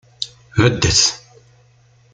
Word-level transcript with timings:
Beddet. 0.57 1.01